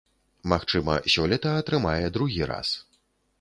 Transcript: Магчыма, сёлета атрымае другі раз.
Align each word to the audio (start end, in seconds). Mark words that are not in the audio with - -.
Магчыма, 0.53 0.95
сёлета 1.15 1.51
атрымае 1.61 2.05
другі 2.17 2.49
раз. 2.55 2.73